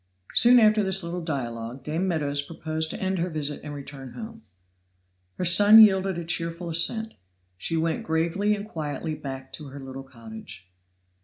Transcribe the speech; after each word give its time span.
Soon 0.33 0.57
after 0.57 0.81
this 0.81 1.03
little 1.03 1.21
dialogue 1.21 1.83
Dame 1.83 2.07
Meadows 2.07 2.41
proposed 2.41 2.89
to 2.89 2.99
end 2.99 3.19
her 3.19 3.29
visit 3.29 3.61
and 3.63 3.71
return 3.75 4.13
home. 4.13 4.41
Her 5.35 5.45
son 5.45 5.79
yielded 5.79 6.17
a 6.17 6.25
cheerful 6.25 6.69
assent. 6.71 7.13
She 7.55 7.77
went 7.77 8.01
gravely 8.03 8.55
and 8.55 8.67
quietly 8.67 9.13
back 9.13 9.53
to 9.53 9.67
her 9.67 9.79
little 9.79 10.01
cottage. 10.01 10.67